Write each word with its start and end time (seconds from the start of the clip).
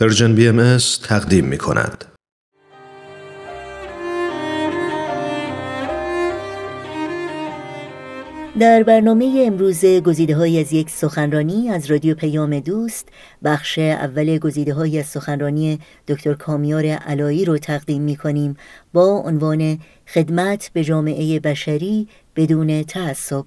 Persian 0.00 0.34
BMS 0.34 0.76
تقدیم 1.02 1.44
می 1.44 1.58
کند. 1.58 2.04
در 8.58 8.82
برنامه 8.82 9.44
امروز 9.46 9.84
گزیده 9.84 10.36
های 10.36 10.60
از 10.60 10.72
یک 10.72 10.90
سخنرانی 10.90 11.70
از 11.70 11.90
رادیو 11.90 12.14
پیام 12.14 12.60
دوست 12.60 13.08
بخش 13.44 13.78
اول 13.78 14.38
گزیده 14.38 14.74
های 14.74 14.98
از 14.98 15.06
سخنرانی 15.06 15.78
دکتر 16.08 16.34
کامیار 16.34 16.86
علایی 16.86 17.44
رو 17.44 17.58
تقدیم 17.58 18.02
می 18.02 18.16
کنیم 18.16 18.56
با 18.92 19.06
عنوان 19.06 19.78
خدمت 20.14 20.70
به 20.72 20.84
جامعه 20.84 21.40
بشری 21.40 22.08
بدون 22.36 22.82
تعصب. 22.82 23.44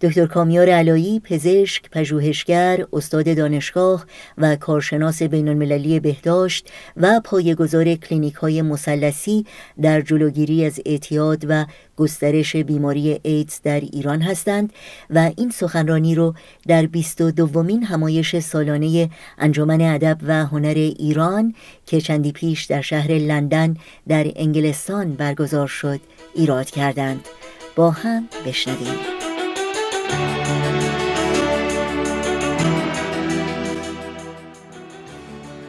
دکتر 0.00 0.26
کامیار 0.26 0.68
علایی 0.68 1.20
پزشک، 1.20 1.90
پژوهشگر، 1.90 2.86
استاد 2.92 3.36
دانشگاه 3.36 4.06
و 4.38 4.56
کارشناس 4.56 5.22
بین 5.22 5.48
المللی 5.48 6.00
بهداشت 6.00 6.70
و 6.96 7.20
پایه‌گذار 7.24 7.94
کلینیک 7.94 8.34
های 8.34 8.62
مسلسی 8.62 9.46
در 9.82 10.00
جلوگیری 10.00 10.64
از 10.64 10.80
اعتیاد 10.86 11.44
و 11.48 11.66
گسترش 11.96 12.56
بیماری 12.56 13.20
ایدز 13.22 13.60
در 13.62 13.80
ایران 13.80 14.20
هستند 14.20 14.72
و 15.10 15.30
این 15.36 15.50
سخنرانی 15.50 16.14
رو 16.14 16.34
در 16.68 16.86
22 16.86 17.30
دومین 17.30 17.82
همایش 17.82 18.38
سالانه 18.38 19.10
انجمن 19.38 19.80
ادب 19.80 20.18
و 20.26 20.46
هنر 20.46 20.74
ایران 20.74 21.54
که 21.86 22.00
چندی 22.00 22.32
پیش 22.32 22.64
در 22.64 22.80
شهر 22.80 23.12
لندن 23.12 23.76
در 24.08 24.32
انگلستان 24.36 25.12
برگزار 25.12 25.66
شد. 25.66 26.00
ایراد 26.34 26.70
کردند 26.70 27.28
با 27.76 27.90
هم 27.90 28.28
بشنویم. 28.46 28.98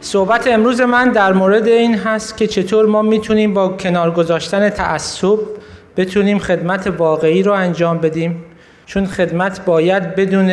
صحبت 0.00 0.46
امروز 0.46 0.80
من 0.80 1.12
در 1.12 1.32
مورد 1.32 1.68
این 1.68 1.94
هست 1.94 2.36
که 2.36 2.46
چطور 2.46 2.86
ما 2.86 3.02
می‌تونیم 3.02 3.54
با 3.54 3.68
کنار 3.68 4.10
گذاشتن 4.10 4.68
تعصب 4.68 5.38
بتونیم 5.96 6.38
خدمت 6.38 6.86
واقعی 6.86 7.42
رو 7.42 7.52
انجام 7.52 7.98
بدیم. 7.98 8.44
چون 8.86 9.06
خدمت 9.06 9.64
باید 9.64 10.14
بدون 10.14 10.46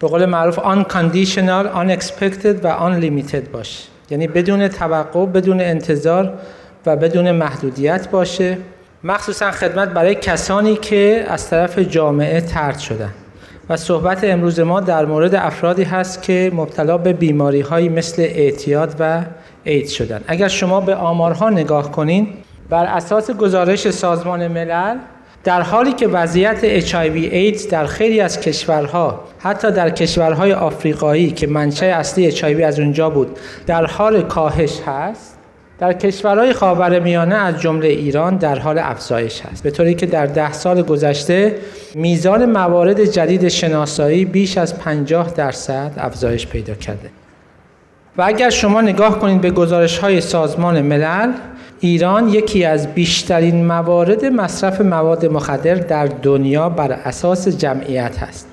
به 0.00 0.08
قول 0.08 0.24
معروف 0.24 0.58
unconditional, 0.58 1.66
unexpected 1.74 2.64
و 2.64 2.78
unlimited 2.78 3.48
باشه. 3.52 3.84
یعنی 4.10 4.26
بدون 4.26 4.68
توقع، 4.68 5.26
بدون 5.26 5.60
انتظار 5.60 6.38
و 6.86 6.96
بدون 6.96 7.30
محدودیت 7.30 8.08
باشه. 8.10 8.58
مخصوصا 9.06 9.50
خدمت 9.50 9.88
برای 9.88 10.14
کسانی 10.14 10.76
که 10.76 11.26
از 11.28 11.50
طرف 11.50 11.78
جامعه 11.78 12.40
ترد 12.40 12.78
شدن. 12.78 13.10
و 13.68 13.76
صحبت 13.76 14.24
امروز 14.24 14.60
ما 14.60 14.80
در 14.80 15.04
مورد 15.04 15.34
افرادی 15.34 15.82
هست 15.82 16.22
که 16.22 16.50
مبتلا 16.54 16.98
به 16.98 17.12
بیماری 17.12 17.60
هایی 17.60 17.88
مثل 17.88 18.22
اعتیاد 18.22 18.94
و 19.00 19.22
اید 19.64 19.88
شدن. 19.88 20.20
اگر 20.26 20.48
شما 20.48 20.80
به 20.80 20.94
آمارها 20.94 21.50
نگاه 21.50 21.90
کنین 21.90 22.28
بر 22.70 22.84
اساس 22.84 23.30
گزارش 23.30 23.90
سازمان 23.90 24.48
ملل 24.48 24.96
در 25.44 25.62
حالی 25.62 25.92
که 25.92 26.08
وضعیت 26.08 26.80
HIV 26.80 27.16
ایدز 27.16 27.68
در 27.68 27.86
خیلی 27.86 28.20
از 28.20 28.40
کشورها 28.40 29.20
حتی 29.38 29.70
در 29.70 29.90
کشورهای 29.90 30.52
آفریقایی 30.52 31.30
که 31.30 31.46
منشأ 31.46 31.86
اصلی 31.86 32.32
HIV 32.32 32.60
از 32.60 32.80
اونجا 32.80 33.10
بود 33.10 33.38
در 33.66 33.86
حال 33.86 34.22
کاهش 34.22 34.80
هست 34.86 35.35
در 35.78 35.92
کشورهای 35.92 36.52
خاورمیانه 36.52 37.34
از 37.34 37.60
جمله 37.60 37.88
ایران 37.88 38.36
در 38.36 38.58
حال 38.58 38.78
افزایش 38.78 39.42
است. 39.52 39.62
به 39.62 39.70
طوری 39.70 39.94
که 39.94 40.06
در 40.06 40.26
ده 40.26 40.52
سال 40.52 40.82
گذشته 40.82 41.54
میزان 41.94 42.46
موارد 42.46 43.04
جدید 43.04 43.48
شناسایی 43.48 44.24
بیش 44.24 44.58
از 44.58 44.78
50 44.78 45.30
درصد 45.30 45.92
افزایش 45.96 46.46
پیدا 46.46 46.74
کرده. 46.74 47.10
و 48.18 48.22
اگر 48.26 48.50
شما 48.50 48.80
نگاه 48.80 49.18
کنید 49.18 49.40
به 49.40 49.50
گزارش 49.50 49.98
های 49.98 50.20
سازمان 50.20 50.82
ملل 50.82 51.32
ایران 51.80 52.28
یکی 52.28 52.64
از 52.64 52.94
بیشترین 52.94 53.66
موارد 53.66 54.24
مصرف 54.24 54.80
مواد 54.80 55.26
مخدر 55.26 55.74
در 55.74 56.06
دنیا 56.06 56.68
بر 56.68 56.92
اساس 56.92 57.48
جمعیت 57.48 58.18
هست 58.18 58.48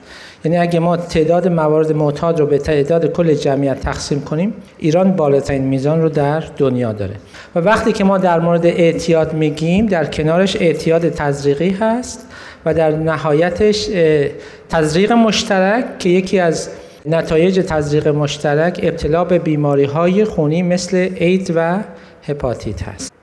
یعنی 0.46 0.58
اگه 0.58 0.80
ما 0.80 0.98
تعداد 0.98 1.48
موارد 1.48 1.92
معتاد 1.92 2.40
رو 2.40 2.46
به 2.46 2.58
تعداد 2.58 3.12
کل 3.12 3.34
جمعیت 3.34 3.80
تقسیم 3.80 4.22
کنیم 4.22 4.54
ایران 4.78 5.12
بالاترین 5.12 5.64
میزان 5.64 6.02
رو 6.02 6.10
در 6.10 6.44
دنیا 6.58 6.94
داره. 6.94 7.16
و 7.56 7.60
وقتی 7.60 7.92
که 7.92 8.04
ما 8.04 8.18
در 8.18 8.40
مورد 8.40 8.66
اعتیاد 8.66 9.34
میگیم 9.34 9.86
در 9.86 10.06
کنارش 10.06 10.56
اعتیاد 10.56 11.10
تزریقی 11.10 11.70
هست 11.70 12.28
و 12.66 12.74
در 12.74 12.92
نهایتش 12.92 13.90
تزریق 14.70 15.12
مشترک 15.12 16.00
که 16.00 16.10
یکی 16.10 16.40
از 16.40 16.70
نتایج 17.06 17.60
تزریق 17.60 18.08
مشترک 18.08 18.80
ابتلا 18.84 19.24
به 19.24 19.40
بیماری 19.40 19.84
های 19.84 20.26
خونی 20.26 20.64
مثل 20.64 21.10
اید 21.16 21.54
و 21.56 21.80
هپاتیت 22.28 22.84
هست. 22.84 23.14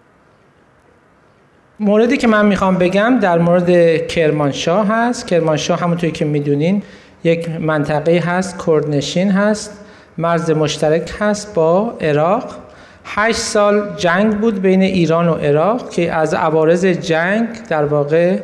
موردی 1.80 2.16
که 2.16 2.26
من 2.26 2.46
می‌خوام 2.46 2.78
بگم 2.78 3.18
در 3.20 3.38
مورد 3.38 4.06
کرمانشاه 4.06 4.86
هست. 4.88 5.26
کرمانشاه 5.26 5.78
همونطوری 5.78 6.12
که 6.12 6.24
می‌دونین 6.24 6.82
یک 7.24 7.50
منطقه 7.60 8.18
هست 8.18 8.64
کردنشین 8.66 9.30
هست 9.30 9.80
مرز 10.18 10.50
مشترک 10.50 11.12
هست 11.18 11.54
با 11.54 11.94
عراق. 12.00 12.44
هشت 13.04 13.38
سال 13.38 13.94
جنگ 13.96 14.40
بود 14.40 14.62
بین 14.62 14.82
ایران 14.82 15.28
و 15.28 15.34
عراق 15.34 15.90
که 15.90 16.12
از 16.12 16.34
عوارض 16.34 16.84
جنگ 16.84 17.48
در 17.68 17.84
واقع 17.84 18.38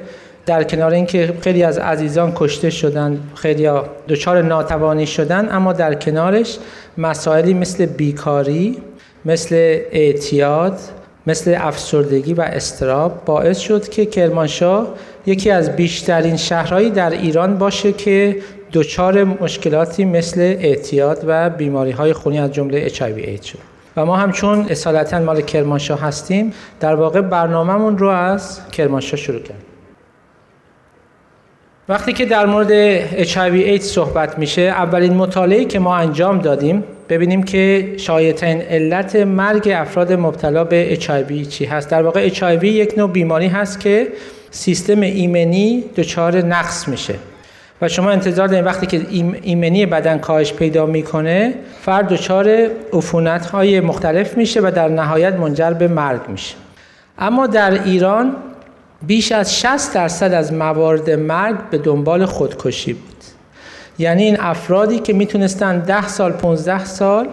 در 0.47 0.65
کنار 0.65 0.93
اینکه 0.93 1.35
خیلی 1.41 1.63
از 1.63 1.79
عزیزان 1.79 2.33
کشته 2.35 2.71
شدن 2.71 3.21
خیلی 3.35 3.71
دچار 4.09 4.43
ناتوانی 4.43 5.07
شدن 5.07 5.49
اما 5.53 5.73
در 5.73 5.95
کنارش 5.95 6.59
مسائلی 6.99 7.55
مثل 7.55 7.87
بیکاری 7.87 8.79
مثل 9.25 9.55
اعتیاد 9.93 10.79
مثل 11.27 11.57
افسردگی 11.59 12.35
و 12.35 12.41
استراب 12.41 13.25
باعث 13.25 13.59
شد 13.59 13.89
که 13.89 14.07
کرمانشاه 14.07 14.95
یکی 15.27 15.51
از 15.51 15.77
بیشترین 15.77 16.37
شهرهایی 16.37 16.91
در 16.91 17.11
ایران 17.11 17.59
باشه 17.59 17.93
که 17.93 18.37
دچار 18.77 19.25
مشکلاتی 19.25 20.05
مثل 20.05 20.41
اعتیاد 20.41 21.25
و 21.27 21.51
بیماری 21.51 21.91
های 21.91 22.13
خونی 22.13 22.39
از 22.39 22.53
جمله 22.53 22.89
HIV 22.89 23.03
اید 23.03 23.43
شد. 23.43 23.59
و 23.97 24.07
ما 24.07 24.17
هم 24.17 24.33
چون 24.33 24.67
اصالتا 24.69 25.21
مال 25.21 25.41
کرمانشاه 25.41 26.01
هستیم 26.01 26.53
در 26.81 26.95
واقع 26.95 27.21
برنامهمون 27.21 27.99
رو 27.99 28.09
از 28.09 28.71
کرمانشاه 28.71 29.21
شروع 29.21 29.41
کردیم 29.41 29.67
وقتی 31.89 32.13
که 32.13 32.25
در 32.25 32.47
مورد 32.47 33.01
HIV 33.25 33.53
اید 33.53 33.83
صحبت 33.83 34.39
میشه 34.39 34.63
اولین 34.63 35.15
مطالعه 35.15 35.65
که 35.65 35.79
ما 35.79 35.97
انجام 35.97 36.39
دادیم 36.39 36.85
ببینیم 37.09 37.43
که 37.43 37.95
شایعترین 37.97 38.61
علت 38.61 39.17
مرگ 39.17 39.69
افراد 39.69 40.13
مبتلا 40.13 40.65
به 40.65 40.99
HIV 41.01 41.49
چی 41.49 41.65
هست. 41.65 41.91
در 41.91 42.03
واقع 42.03 42.29
HIV 42.29 42.65
یک 42.65 42.95
نوع 42.99 43.11
بیماری 43.11 43.47
هست 43.47 43.81
که 43.81 44.09
سیستم 44.51 45.01
ایمنی 45.01 45.85
دچار 45.97 46.37
نقص 46.37 46.89
میشه. 46.89 47.15
و 47.81 47.89
شما 47.89 48.11
انتظار 48.11 48.49
دارید 48.49 48.67
وقتی 48.67 48.87
که 48.87 49.07
ایمنی 49.43 49.87
بدن 49.87 50.19
کاهش 50.19 50.53
پیدا 50.53 50.87
می‌کنه 50.87 51.55
فرد 51.83 52.09
دچار 52.09 52.49
عفونت 52.93 53.47
های 53.47 53.81
مختلف 53.81 54.37
میشه 54.37 54.61
و 54.61 54.71
در 54.75 54.89
نهایت 54.89 55.35
منجر 55.35 55.71
به 55.71 55.89
مرگ 55.89 56.21
میشه. 56.29 56.55
اما 57.19 57.47
در 57.47 57.83
ایران 57.83 58.37
بیش 59.07 59.33
از 59.33 59.61
60 59.61 59.95
درصد 59.95 60.33
از 60.33 60.53
موارد 60.53 61.11
مرگ 61.11 61.57
به 61.71 61.79
دنبال 61.79 62.27
خودکشی 62.27 62.93
بود. 62.93 63.17
یعنی 63.99 64.23
این 64.23 64.41
افرادی 64.41 64.99
که 64.99 65.13
می‌تونستن 65.13 65.79
10 65.79 66.09
سال 66.09 66.33
15 66.33 66.85
سال 66.85 67.29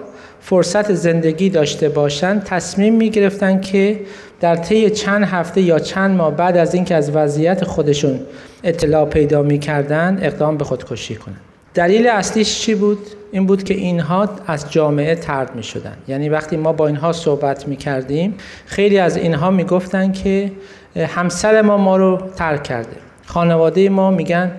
فرصت 0.45 0.93
زندگی 0.93 1.49
داشته 1.49 1.89
باشند 1.89 2.43
تصمیم 2.43 2.95
می 2.95 3.09
گرفتن 3.09 3.61
که 3.61 3.99
در 4.39 4.55
طی 4.55 4.89
چند 4.89 5.23
هفته 5.23 5.61
یا 5.61 5.79
چند 5.79 6.17
ماه 6.17 6.35
بعد 6.35 6.57
از 6.57 6.73
اینکه 6.73 6.95
از 6.95 7.15
وضعیت 7.15 7.63
خودشون 7.63 8.19
اطلاع 8.63 9.05
پیدا 9.05 9.41
می 9.41 9.59
کردن 9.59 10.19
اقدام 10.21 10.57
به 10.57 10.63
خودکشی 10.63 11.15
کنند 11.15 11.41
دلیل 11.73 12.07
اصلیش 12.07 12.59
چی 12.59 12.75
بود؟ 12.75 12.97
این 13.31 13.45
بود 13.45 13.63
که 13.63 13.73
اینها 13.73 14.29
از 14.47 14.71
جامعه 14.71 15.15
ترد 15.15 15.55
می 15.55 15.63
شدن. 15.63 15.97
یعنی 16.07 16.29
وقتی 16.29 16.57
ما 16.57 16.73
با 16.73 16.87
اینها 16.87 17.11
صحبت 17.11 17.67
می 17.67 17.75
کردیم 17.75 18.35
خیلی 18.65 18.99
از 18.99 19.17
اینها 19.17 19.51
می 19.51 19.63
گفتن 19.63 20.11
که 20.11 20.51
همسر 20.95 21.61
ما 21.61 21.77
ما 21.77 21.97
رو 21.97 22.21
ترک 22.35 22.63
کرده 22.63 22.95
خانواده 23.25 23.89
ما 23.89 24.11
میگن 24.11 24.51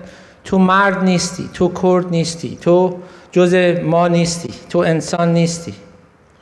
تو 0.43 0.57
مرد 0.57 1.03
نیستی 1.03 1.49
تو 1.53 1.71
کرد 1.81 2.05
نیستی 2.11 2.57
تو 2.61 2.95
جز 3.35 3.55
ما 3.83 4.07
نیستی 4.07 4.49
تو 4.69 4.79
انسان 4.79 5.33
نیستی. 5.33 5.73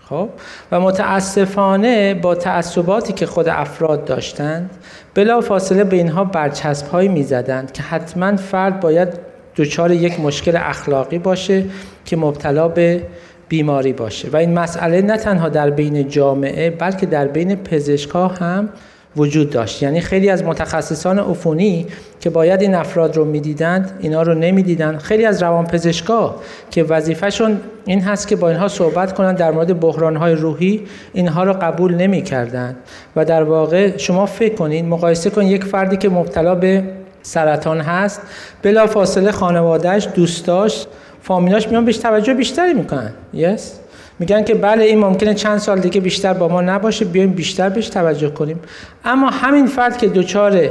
خب؟ 0.09 0.29
و 0.71 0.79
متاسفانه 0.79 2.13
با 2.13 2.35
تعصباتی 2.35 3.13
که 3.13 3.25
خود 3.25 3.47
افراد 3.47 4.05
داشتند 4.05 4.69
بلا 5.13 5.41
فاصله 5.41 5.83
به 5.83 5.95
اینها 5.95 6.23
برچسب 6.23 6.87
هایی 6.87 7.09
می 7.09 7.23
زدند 7.23 7.71
که 7.71 7.83
حتما 7.83 8.35
فرد 8.35 8.79
باید 8.79 9.07
دچار 9.55 9.91
یک 9.91 10.19
مشکل 10.19 10.55
اخلاقی 10.55 11.19
باشه 11.19 11.65
که 12.05 12.17
مبتلا 12.17 12.67
به 12.67 13.03
بیماری 13.49 13.93
باشه. 13.93 14.29
و 14.29 14.35
این 14.35 14.53
مسئله 14.53 15.01
نه 15.01 15.17
تنها 15.17 15.49
در 15.49 15.69
بین 15.69 16.07
جامعه 16.07 16.69
بلکه 16.69 17.05
در 17.05 17.27
بین 17.27 17.55
پزشکا 17.55 18.27
هم 18.27 18.69
وجود 19.17 19.49
داشت. 19.49 19.83
یعنی 19.83 20.01
خیلی 20.01 20.29
از 20.29 20.43
متخصصان 20.43 21.19
عفونی 21.19 21.87
که 22.19 22.29
باید 22.29 22.61
این 22.61 22.75
افراد 22.75 23.17
رو 23.17 23.25
می‌دیدند 23.25 23.91
اینا 23.99 24.21
رو 24.21 24.33
نمی‌دیدند. 24.33 24.99
خیلی 24.99 25.25
از 25.25 25.43
روانپزشکا 25.43 26.35
که 26.71 26.83
وظیفهشون 26.83 27.59
این 27.85 28.01
هست 28.01 28.27
که 28.27 28.35
با 28.35 28.49
اینها 28.49 28.67
صحبت 28.67 29.13
کنند 29.13 29.37
در 29.37 29.51
مورد 29.51 29.79
بحرانهای 29.79 30.35
روحی 30.35 30.81
اینها 31.13 31.43
رو 31.43 31.53
قبول 31.53 31.95
نمی‌کردند. 31.95 32.75
و 33.15 33.25
در 33.25 33.43
واقع 33.43 33.97
شما 33.97 34.25
فکر 34.25 34.55
کنید 34.55 34.85
مقایسه 34.85 35.29
کنید 35.29 35.51
یک 35.51 35.63
فردی 35.63 35.97
که 35.97 36.09
مبتلا 36.09 36.55
به 36.55 36.83
سرطان 37.21 37.81
هست 37.81 38.21
بلا 38.61 38.87
فاصله 38.87 39.31
خانوادهش 39.31 40.07
دوستاش 40.15 40.85
فامیلاش 41.21 41.67
میان 41.67 41.85
بهش 41.85 41.97
توجه 41.97 42.33
بیشتری 42.33 42.73
می‌کنن. 42.73 43.11
Yes? 43.35 43.82
میگن 44.19 44.43
که 44.43 44.55
بله 44.55 44.83
این 44.83 44.99
ممکنه 44.99 45.33
چند 45.33 45.57
سال 45.57 45.79
دیگه 45.79 46.01
بیشتر 46.01 46.33
با 46.33 46.47
ما 46.47 46.61
نباشه 46.61 47.05
بیایم 47.05 47.31
بیشتر 47.31 47.69
بهش 47.69 47.89
توجه 47.89 48.29
کنیم. 48.29 48.59
اما 49.05 49.29
همین 49.29 49.67
فرد 49.67 49.97
که 49.97 50.07
دچار 50.07 50.69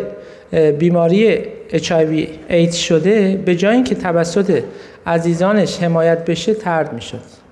بیماری 0.79 1.45
HIV 1.73 2.29
ایدز 2.49 2.75
شده 2.75 3.43
به 3.45 3.57
جای 3.57 3.75
اینکه 3.75 3.95
توسط 3.95 4.63
عزیزانش 5.07 5.79
حمایت 5.79 6.25
بشه 6.25 6.55
ترد 6.55 6.93
می‌شد. 6.93 7.43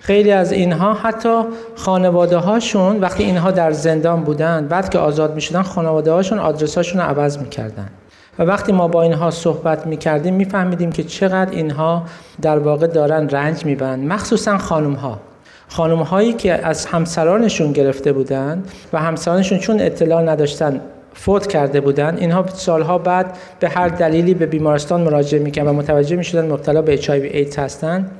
خیلی 0.00 0.32
از 0.32 0.52
اینها 0.52 0.94
حتی 0.94 1.42
خانواده 1.74 2.36
هاشون 2.36 3.00
وقتی 3.00 3.22
اینها 3.24 3.50
در 3.50 3.72
زندان 3.72 4.20
بودن 4.20 4.66
بعد 4.68 4.90
که 4.90 4.98
آزاد 4.98 5.34
می 5.34 5.40
شدن 5.40 5.62
خانواده 5.62 6.12
هاشون 6.12 6.38
آدرس 6.38 6.76
هاشون 6.76 7.00
رو 7.00 7.06
عوض 7.06 7.38
می‌کردن. 7.38 7.88
و 8.38 8.42
وقتی 8.42 8.72
ما 8.72 8.88
با 8.88 9.02
اینها 9.02 9.30
صحبت 9.30 9.86
می‌کردیم 9.86 10.34
میفهمیدیم 10.34 10.92
که 10.92 11.04
چقدر 11.04 11.50
اینها 11.50 12.02
در 12.42 12.58
واقع 12.58 12.86
دارن 12.86 13.28
رنج 13.28 13.64
می‌برند 13.64 14.12
مخصوصا 14.12 14.58
خانم 14.58 14.92
ها 14.92 15.20
خانم 15.68 15.98
هایی 15.98 16.32
که 16.32 16.66
از 16.66 16.86
همسرانشون 16.86 17.72
گرفته 17.72 18.12
بودند 18.12 18.70
و 18.92 18.98
همسرانشون 18.98 19.58
چون 19.58 19.80
اطلاع 19.80 20.22
نداشتن 20.22 20.80
فوت 21.14 21.46
کرده 21.46 21.80
بودن 21.80 22.16
اینها 22.16 22.44
سالها 22.46 22.98
بعد 22.98 23.36
به 23.60 23.68
هر 23.68 23.88
دلیلی 23.88 24.34
به 24.34 24.46
بیمارستان 24.46 25.00
مراجعه 25.00 25.42
می‌کنن 25.42 25.66
و 25.66 25.72
متوجه 25.72 26.16
می‌شدن 26.16 26.52
مبتلا 26.52 26.82
به 26.82 26.96
HIV 26.96 27.10
ایدز 27.10 27.56
هستن. 27.56 28.10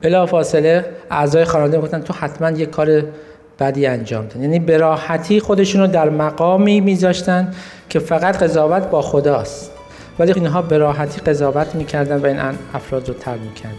بلا 0.00 0.26
فاصله 0.26 0.84
اعضای 1.10 1.44
خانواده 1.44 1.80
گفتن 1.80 2.00
تو 2.00 2.14
حتما 2.14 2.50
یه 2.50 2.66
کار 2.66 3.02
بدی 3.60 3.86
انجام 3.86 4.26
دادن. 4.26 4.42
یعنی 4.42 4.58
به 4.58 4.76
راحتی 4.76 5.40
خودشون 5.40 5.80
رو 5.80 5.86
در 5.86 6.10
مقامی 6.10 6.80
میذاشتن 6.80 7.54
که 7.88 7.98
فقط 7.98 8.42
قضاوت 8.42 8.82
با 8.82 9.02
خداست. 9.02 9.70
ولی 10.18 10.32
اینها 10.32 10.62
به 10.62 10.78
راحتی 10.78 11.20
قضاوت 11.20 11.74
می‌کردن 11.74 12.16
و 12.16 12.26
این 12.26 12.38
افراد 12.74 13.08
رو 13.08 13.14
تر 13.14 13.36
می‌کردن. 13.36 13.74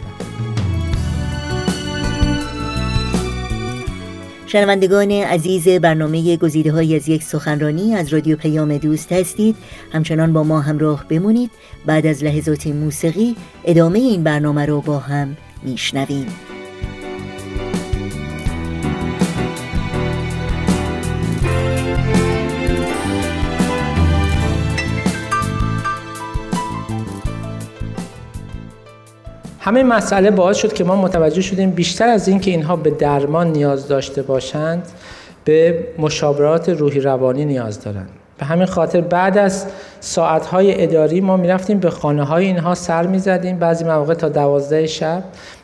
شنوندگان 4.46 5.10
عزیز 5.10 5.68
برنامه 5.68 6.36
گزیده 6.36 6.72
های 6.72 6.96
از 6.96 7.08
یک 7.08 7.22
سخنرانی 7.22 7.94
از 7.94 8.12
رادیو 8.12 8.36
پیام 8.36 8.78
دوست 8.78 9.12
هستید. 9.12 9.56
همچنان 9.92 10.32
با 10.32 10.42
ما 10.42 10.60
همراه 10.60 11.04
بمونید. 11.08 11.50
بعد 11.86 12.06
از 12.06 12.24
لحظات 12.24 12.66
موسیقی 12.66 13.36
ادامه 13.64 13.98
این 13.98 14.22
برنامه 14.22 14.66
رو 14.66 14.80
با 14.80 14.98
هم 14.98 15.36
میشنویم. 15.62 16.26
همه 29.66 29.82
مسئله 29.82 30.30
باعث 30.30 30.56
شد 30.56 30.72
که 30.72 30.84
ما 30.84 30.96
متوجه 30.96 31.42
شدیم 31.42 31.70
بیشتر 31.70 32.08
از 32.08 32.28
اینکه 32.28 32.50
اینها 32.50 32.76
به 32.76 32.90
درمان 32.90 33.52
نیاز 33.52 33.88
داشته 33.88 34.22
باشند 34.22 34.88
به 35.44 35.86
مشاورات 35.98 36.68
روحی 36.68 37.00
روانی 37.00 37.44
نیاز 37.44 37.84
دارند. 37.84 38.08
به 38.38 38.46
همین 38.46 38.66
خاطر 38.66 39.00
بعد 39.00 39.38
از 39.38 39.66
ساعتهای 40.00 40.82
اداری 40.82 41.20
ما 41.20 41.36
می‌رفتیم 41.36 41.78
به 41.78 41.90
خانه 41.90 42.24
های 42.24 42.46
اینها 42.46 42.74
سر 42.74 43.06
می‌زدیم 43.06 43.58
بعضی 43.58 43.84
مواقع 43.84 44.14
تا 44.14 44.28
دوازده 44.28 44.86
شب. 44.86 45.22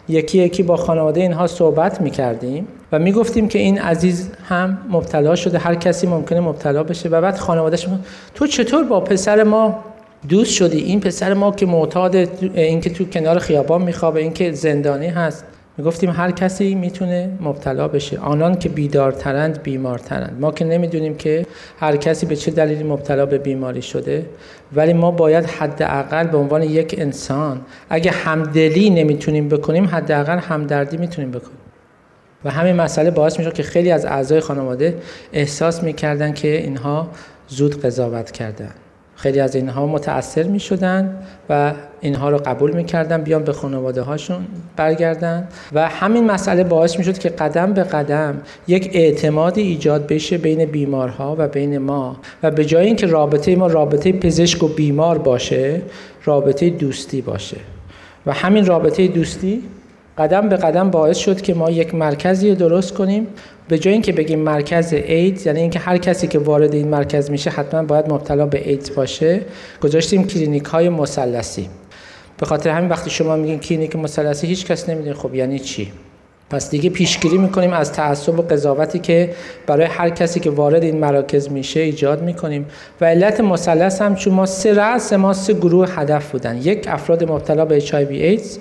یکی 0.08 0.38
یکی 0.38 0.62
با 0.62 0.76
خانواده 0.76 1.20
اینها 1.20 1.46
صحبت 1.46 2.00
می‌کردیم 2.00 2.68
و 2.92 2.98
می‌گفتیم 2.98 3.48
که 3.48 3.58
این 3.58 3.78
عزیز 3.78 4.30
هم 4.48 4.78
مبتلا 4.90 5.34
شده 5.34 5.58
هر 5.58 5.74
کسی 5.74 6.06
ممکنه 6.06 6.40
مبتلا 6.40 6.82
بشه. 6.82 7.08
و 7.08 7.20
بعد 7.20 7.36
خانوادهش 7.36 7.86
تو 8.34 8.46
چطور 8.46 8.84
با 8.84 9.00
پسر 9.00 9.42
ما 9.42 9.84
دوست 10.28 10.52
شدی. 10.52 10.78
این 10.78 11.00
پسر 11.00 11.34
ما 11.34 11.52
که 11.52 11.66
معتاد 11.66 12.16
اینکه 12.54 12.90
تو 12.90 13.04
کنار 13.04 13.38
خیابان 13.38 13.82
میخوابه 13.82 14.20
اینکه 14.20 14.52
زندانی 14.52 15.06
هست. 15.06 15.44
می‌گفتیم 15.78 16.10
هر 16.10 16.30
کسی 16.30 16.74
می‌تونه 16.74 17.30
مبتلا 17.40 17.88
بشه. 17.88 18.18
آنان 18.18 18.58
که 18.58 18.68
بیدارترند 18.68 19.62
بیمارترند. 19.62 20.36
ما 20.40 20.52
که 20.52 20.64
نمی‌دونیم 20.64 21.16
که 21.16 21.46
هر 21.80 21.96
کسی 21.96 22.26
به 22.26 22.36
چه 22.36 22.50
دلیلی 22.50 22.84
مبتلا 22.84 23.26
به 23.26 23.38
بیماری 23.38 23.82
شده 23.82 24.26
ولی 24.72 24.92
ما 24.92 25.10
باید 25.10 25.44
حداقل 25.44 26.26
به 26.26 26.38
عنوان 26.38 26.62
یک 26.62 26.94
انسان 26.98 27.60
اگه 27.90 28.10
همدلی 28.10 28.90
نمی‌تونیم 28.90 29.48
بکنیم 29.48 29.86
حداقل 29.86 30.38
همدردی 30.38 30.96
می‌تونیم 30.96 31.30
بکنیم. 31.30 31.58
و 32.44 32.50
همین 32.50 32.76
مسئله 32.76 33.10
باعث 33.10 33.38
میشه 33.38 33.50
که 33.50 33.62
خیلی 33.62 33.90
از 33.90 34.04
اعضای 34.04 34.40
خانواده 34.40 34.96
احساس 35.32 35.82
می‌کردن 35.82 36.32
که 36.32 36.56
اینها 36.56 37.08
زود 37.48 37.80
قضاوت 37.80 38.30
کردن. 38.30 38.70
خیلی 39.22 39.40
از 39.40 39.54
اینها 39.54 39.86
متاثر 39.86 40.42
می 40.42 40.60
شدن 40.60 41.16
و 41.48 41.72
اینها 42.00 42.30
رو 42.30 42.38
قبول 42.38 42.72
می 42.72 42.84
کردن 42.84 43.22
بیان 43.22 43.44
به 43.44 43.52
خانواده 43.52 44.02
هاشون 44.02 44.46
برگردن. 44.76 45.48
و 45.72 45.88
همین 45.88 46.24
مسئله 46.24 46.64
باعث 46.64 46.98
می 46.98 47.04
شد 47.04 47.18
که 47.18 47.28
قدم 47.28 47.72
به 47.72 47.82
قدم 47.82 48.40
یک 48.68 48.90
اعتمادی 48.92 49.60
ایجاد 49.60 50.06
بشه 50.06 50.38
بین 50.38 50.64
بیمارها 50.64 51.36
و 51.38 51.48
بین 51.48 51.78
ما. 51.78 52.16
و 52.42 52.50
به 52.50 52.64
جای 52.64 52.86
اینکه 52.86 53.06
رابطه 53.06 53.56
ما 53.56 53.66
رابطه 53.66 54.12
پزشک 54.12 54.62
و 54.62 54.68
بیمار 54.68 55.18
باشه 55.18 55.82
رابطه 56.24 56.70
دوستی 56.70 57.20
باشه. 57.20 57.56
و 58.26 58.32
همین 58.32 58.66
رابطه 58.66 59.08
دوستی 59.08 59.62
قدم 60.18 60.48
به 60.48 60.56
قدم 60.56 60.90
باعث 60.90 61.16
شد 61.16 61.40
که 61.40 61.54
ما 61.54 61.70
یک 61.70 61.94
مرکزی 61.94 62.54
درست 62.54 62.94
کنیم. 62.94 63.26
به 63.68 63.78
جای 63.78 63.92
اینکه 63.92 64.12
بگیم 64.12 64.38
مرکز 64.38 64.92
ایدز 64.92 65.46
یعنی 65.46 65.60
اینکه 65.60 65.78
هر 65.78 65.98
کسی 65.98 66.26
که 66.26 66.38
وارد 66.38 66.74
این 66.74 66.88
مرکز 66.88 67.30
میشه 67.30 67.50
حتما 67.50 67.82
باید 67.82 68.12
مبتلا 68.12 68.46
به 68.46 68.68
ایدز 68.68 68.94
باشه. 68.94 69.40
گذاشتیم 69.82 70.26
کلینیک 70.26 70.64
های 70.64 70.88
مثلثی. 70.88 71.68
به 72.38 72.46
خاطر 72.46 72.70
همین 72.70 72.88
وقتی 72.88 73.10
شما 73.10 73.36
میگین 73.36 73.58
کلینیک 73.58 73.96
مثلثی 73.96 74.46
هیچ 74.46 74.66
کس 74.66 74.88
نمی‌دونه 74.88 75.14
خب 75.14 75.34
یعنی 75.34 75.58
چی. 75.58 75.92
پس 76.50 76.70
دیگه 76.70 76.90
پیشگیری 76.90 77.38
می‌کنیم 77.38 77.72
از 77.72 77.92
تعصب 77.92 78.38
و 78.38 78.42
قضاوتی 78.42 78.98
که 78.98 79.30
برای 79.66 79.86
هر 79.86 80.10
کسی 80.10 80.40
که 80.40 80.50
وارد 80.50 80.82
این 80.82 80.98
مراکز 80.98 81.50
میشه 81.50 81.80
ایجاد 81.80 82.22
می‌کنیم. 82.22 82.66
و 83.00 83.04
علت 83.04 83.40
مثلث 83.40 84.02
هم 84.02 84.14
چون 84.14 84.34
ما 84.34 84.46
سه 84.46 84.74
رأس 84.74 85.12
ما 85.12 85.32
سه 85.32 85.52
گروه 85.52 85.88
هدف 85.90 86.30
بودن. 86.30 86.56
یک 86.56 86.84
افراد 86.88 87.32
مبتلا 87.32 87.64
به 87.64 87.80
HIV 87.80 88.10
ایدز 88.10 88.58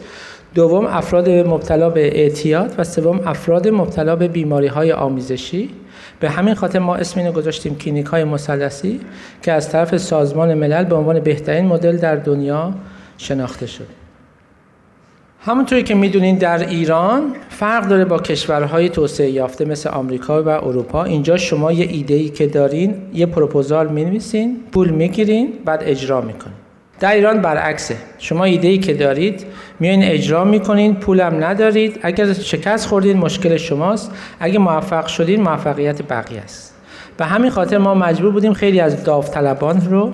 دوم 0.56 0.86
افراد 0.86 1.30
مبتلا 1.30 1.90
به 1.90 2.20
اعتیاد 2.20 2.76
و 2.78 2.84
سوم 2.84 3.22
افراد 3.26 3.68
مبتلا 3.68 4.16
به 4.16 4.28
بیماری 4.28 4.68
های 4.68 4.92
آمیزشی. 4.92 5.70
به 6.20 6.30
همین 6.30 6.54
خاطر 6.54 6.80
ما 6.80 6.96
اسم 6.96 7.20
اینو 7.20 7.32
گذاشتیم 7.32 7.76
کلینیک 7.76 8.06
های 8.06 8.24
مثلثی 8.24 9.00
که 9.42 9.52
از 9.52 9.70
طرف 9.70 9.98
سازمان 9.98 10.54
ملل 10.54 10.84
به 10.84 10.96
عنوان 10.96 11.20
بهترین 11.20 11.66
مدل 11.66 11.98
در 11.98 12.16
دنیا 12.16 12.74
شناخته 13.18 13.68
شد 13.68 13.88
همونطوری 15.40 15.84
که 15.84 15.96
می‌دونین 15.96 16.38
در 16.38 16.68
ایران 16.68 17.34
فرق 17.50 17.88
داره 17.88 18.06
با 18.06 18.20
کشورهای 18.20 18.90
توسعه 18.90 19.30
یافته 19.30 19.66
مثل 19.66 19.90
آمریکا 19.90 20.44
و 20.44 20.48
اروپا. 20.48 21.04
اینجا 21.04 21.38
شما 21.38 21.72
یه 21.72 21.88
ایده 21.90 22.14
ای 22.14 22.30
که 22.30 22.48
دارین 22.48 22.96
یه 23.14 23.26
پروپوزال 23.26 23.88
می‌نویسین 23.88 24.58
پول 24.72 24.90
می‌گیرین 24.90 25.54
بعد 25.66 25.84
اجرا 25.86 26.22
می‌کنین. 26.22 26.61
در 27.02 27.12
ایران 27.14 27.42
برعکسه. 27.42 27.96
شما 28.20 28.44
ایده 28.44 28.68
ای 28.68 28.78
که 28.78 28.94
دارید 28.94 29.46
میایین 29.80 30.04
اجرا 30.04 30.44
می‌کنین 30.44 30.96
پولم 30.96 31.44
ندارید. 31.44 32.00
اگر 32.02 32.34
شکست 32.34 32.88
خوردین 32.88 33.18
مشکل 33.18 33.58
شماست. 33.58 34.12
اگه 34.40 34.60
موفق 34.60 35.08
شدین 35.08 35.42
موفقیت 35.42 36.02
بقیه 36.02 36.42
است. 36.42 36.74
به 37.18 37.26
همین 37.26 37.50
خاطر 37.50 37.78
ما 37.78 37.94
مجبور 37.94 38.32
بودیم 38.32 38.54
خیلی 38.54 38.80
از 38.80 39.04
داوطلبان 39.04 39.82
رو 39.90 40.14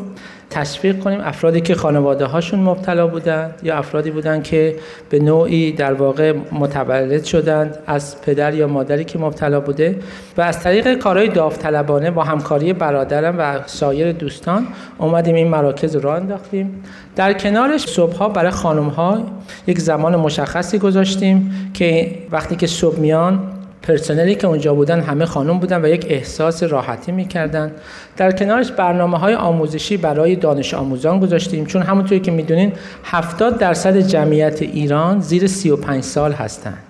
تشویق 0.58 1.00
کنیم 1.00 1.22
افرادی 1.24 1.62
که 1.62 1.76
خانواده 1.76 2.26
هاشون 2.26 2.60
مبتلا 2.60 3.08
بودند 3.08 3.60
یا 3.64 3.78
افرادی 3.78 4.12
بودند 4.12 4.44
که 4.44 4.76
به 5.10 5.20
نوعی 5.20 5.72
در 5.72 5.94
واقع 5.94 6.34
متولد 6.52 7.24
شدند 7.24 7.78
از 7.88 8.22
پدر 8.22 8.54
یا 8.54 8.68
مادری 8.68 9.04
که 9.04 9.20
مبتلا 9.20 9.60
بوده 9.60 10.00
و 10.38 10.42
از 10.42 10.60
طریق 10.60 10.94
کارهای 10.94 11.28
داوطلبانه 11.28 12.12
با 12.12 12.24
همکاری 12.24 12.74
برادرم 12.74 13.36
و 13.40 13.60
سایر 13.66 14.12
دوستان 14.12 14.68
اومدیم 14.98 15.36
این 15.36 15.48
مراکز 15.48 15.96
رو 15.96 16.10
انداختیم. 16.10 16.84
در 17.16 17.34
کنارش 17.34 17.82
صبح 17.82 18.34
برای 18.34 18.52
خانم 18.52 18.88
ها 18.88 19.24
یک 19.68 19.80
زمان 19.80 20.16
مشخصی 20.16 20.78
گذاشتیم 20.78 21.72
که 21.74 22.18
وقتی 22.32 22.56
که 22.56 22.68
صبح 22.68 23.00
میان 23.00 23.57
پرسنلی 23.88 24.36
که 24.36 24.48
اونجا 24.48 24.74
بودن 24.74 25.00
همه 25.02 25.26
خانم 25.26 25.60
بودن 25.60 25.86
و 25.86 25.88
یک 25.88 26.06
احساس 26.10 26.64
راحتی 26.64 27.12
می‌کردن. 27.12 27.72
در 28.18 28.32
کنارش 28.32 28.72
برنامه 28.72 29.18
های 29.18 29.36
آموزشی 29.36 29.98
برای 29.98 30.36
دانش 30.36 30.74
آموزان 30.74 31.20
گذاشتیم 31.20 31.66
چون 31.66 31.82
همونطوری 31.82 32.20
که 32.20 32.32
می‌دونین 32.32 32.74
70 33.04 33.58
درصد 33.58 33.98
جمعیت 33.98 34.62
ایران 34.62 35.20
زیر 35.20 35.48
35 35.48 36.04
سال 36.04 36.32
هستند 36.32 36.87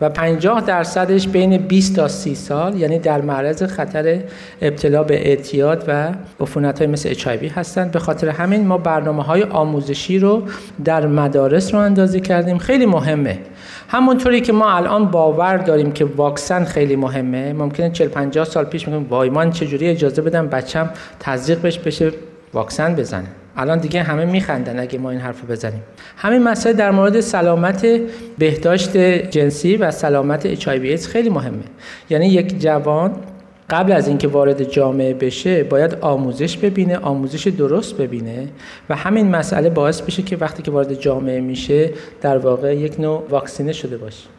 و 0.00 0.08
50 0.08 0.60
درصدش 0.60 1.28
بین 1.28 1.56
20 1.56 1.96
تا 1.96 2.08
30 2.08 2.34
سال 2.34 2.76
یعنی 2.76 2.98
در 2.98 3.20
معرض 3.20 3.62
خطر 3.62 4.20
ابتلا 4.62 5.02
به 5.02 5.28
اعتیاد 5.28 5.84
و 5.88 6.12
عفونت 6.40 6.78
های 6.78 6.86
مثل 6.86 7.08
اچ 7.08 7.26
هستند. 7.28 7.90
به 7.90 7.98
خاطر 7.98 8.28
همین 8.28 8.66
ما 8.66 8.78
برنامه 8.78 9.22
های 9.22 9.42
آموزشی 9.42 10.18
رو 10.18 10.42
در 10.84 11.06
مدارس 11.06 11.74
رو 11.74 11.80
اندازی 11.80 12.20
کردیم. 12.20 12.58
خیلی 12.58 12.86
مهمه. 12.86 13.38
همونطوری 13.88 14.40
که 14.40 14.52
ما 14.52 14.70
الان 14.72 15.10
باور 15.10 15.56
داریم 15.56 15.92
که 15.92 16.04
واکسن 16.04 16.64
خیلی 16.64 16.96
مهمه 16.96 17.52
ممکنه 17.52 17.90
40 17.90 18.08
50 18.08 18.44
سال 18.44 18.64
پیش 18.64 18.88
میگم 18.88 19.08
وای 19.08 19.30
من 19.30 19.50
چجوری 19.50 19.88
اجازه 19.88 20.22
بدم 20.22 20.48
بچم 20.48 20.90
تزریق 21.20 21.58
بهش 21.58 21.78
بشه 21.78 22.12
واکسن 22.54 22.94
بزنه. 22.94 23.28
الان 23.58 23.78
دیگه 23.78 24.02
همه 24.02 24.24
میخندن 24.24 24.78
اگه 24.78 24.98
ما 24.98 25.10
این 25.10 25.20
حرف 25.20 25.44
بزنیم. 25.50 25.82
همین 26.16 26.42
مسئله 26.42 26.72
در 26.72 26.90
مورد 26.90 27.20
سلامت 27.20 27.86
بهداشت 28.38 28.96
جنسی 29.30 29.76
و 29.76 29.90
سلامت 29.90 30.46
اچ 30.46 30.68
خیلی 31.06 31.30
مهمه. 31.30 31.62
یعنی 32.10 32.26
یک 32.28 32.60
جوان 32.60 33.12
قبل 33.70 33.92
از 33.92 34.08
اینکه 34.08 34.28
وارد 34.28 34.62
جامعه 34.62 35.14
بشه 35.14 35.64
باید 35.64 35.94
آموزش 36.00 36.56
ببینه 36.56 36.98
آموزش 36.98 37.46
درست 37.46 37.96
ببینه 37.96 38.48
و 38.90 38.96
همین 38.96 39.28
مسئله 39.28 39.70
باعث 39.70 40.00
بشه 40.00 40.22
که 40.22 40.36
وقتی 40.36 40.62
که 40.62 40.70
وارد 40.70 40.94
جامعه 40.94 41.40
میشه 41.40 41.90
در 42.20 42.38
واقع 42.38 42.76
یک 42.76 43.00
نوع 43.00 43.26
واکسینه 43.30 43.72
شده 43.72 43.96
باشه. 43.96 44.37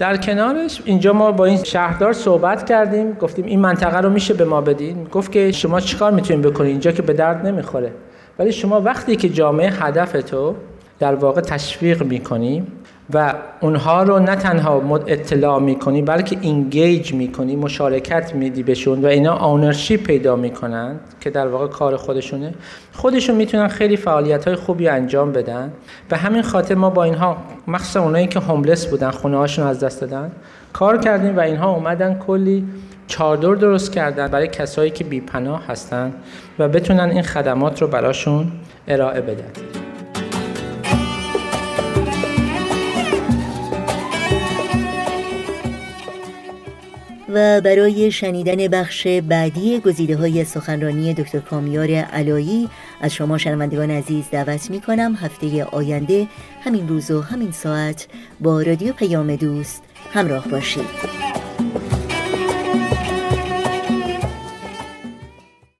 در 0.00 0.16
کنارش 0.16 0.82
اینجا 0.84 1.12
ما 1.12 1.32
با 1.32 1.44
این 1.44 1.64
شهردار 1.64 2.12
صحبت 2.12 2.68
کردیم 2.68 3.12
گفتیم 3.12 3.44
این 3.44 3.60
منطقه 3.60 3.98
رو 3.98 4.10
میشه 4.10 4.34
به 4.34 4.44
ما 4.44 4.60
بدین. 4.60 5.04
گفت 5.04 5.32
که 5.32 5.52
شما 5.52 5.80
چیکار 5.80 6.12
می‌تونید 6.12 6.42
بکنید 6.42 6.70
اینجا 6.70 6.92
که 6.92 7.02
به 7.02 7.12
درد 7.12 7.46
نمی‌خوره. 7.46 7.92
ولی 8.38 8.52
شما 8.52 8.80
وقتی 8.80 9.16
که 9.16 9.28
جامعه 9.28 9.70
هدف 9.70 10.12
تو 10.12 10.54
در 10.98 11.14
واقع 11.14 11.40
تشویق 11.40 12.02
می‌کنی 12.02 12.66
و 13.14 13.34
اونها 13.60 14.02
رو 14.02 14.18
نه 14.18 14.36
تنها 14.36 15.00
اطلاع 15.06 15.60
می‌کنی 15.60 16.02
بلکه 16.02 16.36
اینگیج 16.40 17.14
می‌کنی 17.14 17.56
مشارکت 17.56 18.34
میدی 18.34 18.62
بهشون 18.62 19.04
و 19.04 19.06
اینا 19.06 19.34
آنرشی 19.34 19.96
پیدا 19.96 20.36
می‌کنن 20.36 20.96
که 21.20 21.30
در 21.30 21.48
واقع 21.48 21.66
کار 21.66 21.96
خودشونه. 21.96 22.54
خودشون 22.92 23.36
می‌تونن 23.36 23.68
خیلی 23.68 23.96
فعالیت 23.96 24.44
های 24.44 24.56
خوبی 24.56 24.88
انجام 24.88 25.32
بدن 25.32 25.72
و 26.10 26.16
همین 26.16 26.42
خاطر 26.42 26.74
ما 26.74 26.90
با 26.90 27.04
اینها 27.04 27.36
مخصوصا 27.66 28.02
اونایی 28.02 28.26
که 28.26 28.40
هوملس 28.40 28.86
بودن 28.86 29.10
خونه 29.10 29.36
هاشون 29.36 29.66
از 29.66 29.80
دست 29.80 30.00
دادن 30.00 30.32
کار 30.72 30.98
کردیم 30.98 31.36
و 31.36 31.40
اینها 31.40 31.74
اومدن 31.74 32.14
کلی 32.14 32.66
چادر 33.06 33.54
درست 33.54 33.92
کردن 33.92 34.28
برای 34.28 34.48
کسایی 34.48 34.90
که 34.90 35.04
بیپناه 35.04 35.66
هستن 35.66 36.12
و 36.58 36.68
بتونن 36.68 37.10
این 37.10 37.22
خدمات 37.22 37.82
رو 37.82 37.88
براشون 37.88 38.52
ارائه 38.88 39.20
بدن. 39.20 39.79
و 47.34 47.60
برای 47.60 48.10
شنیدن 48.10 48.68
بخش 48.68 49.06
بعدی 49.06 49.78
گزیده 49.78 50.16
های 50.16 50.44
سخنرانی 50.44 51.14
دکتر 51.14 51.38
کامیار 51.38 51.90
علایی 51.90 52.68
از 53.00 53.14
شما 53.14 53.38
شنوندگان 53.38 53.90
عزیز 53.90 54.24
دعوت 54.30 54.70
می 54.70 54.80
کنم 54.80 55.14
هفته 55.14 55.64
آینده 55.64 56.26
همین 56.60 56.88
روز 56.88 57.10
و 57.10 57.20
همین 57.20 57.52
ساعت 57.52 58.06
با 58.40 58.62
رادیو 58.62 58.92
پیام 58.92 59.36
دوست 59.36 59.82
همراه 60.12 60.48
باشید. 60.48 61.29